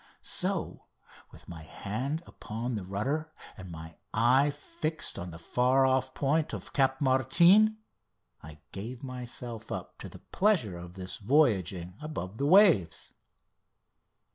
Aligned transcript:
So 0.23 0.87
with 1.31 1.47
my 1.47 1.61
hand 1.61 2.23
upon 2.25 2.73
the 2.73 2.83
rudder 2.83 3.31
and 3.55 3.69
my 3.69 3.97
eye 4.11 4.49
fixed 4.49 5.19
on 5.19 5.29
the 5.29 5.37
far 5.37 5.85
off 5.85 6.15
point 6.15 6.53
of 6.53 6.73
Cap 6.73 7.01
Martin 7.01 7.77
I 8.41 8.57
gave 8.71 9.03
myself 9.03 9.71
up 9.71 9.99
to 9.99 10.09
the 10.09 10.17
pleasure 10.33 10.75
of 10.75 10.95
this 10.95 11.17
voyaging 11.17 11.93
above 12.01 12.39
the 12.39 12.47
waves. 12.47 13.13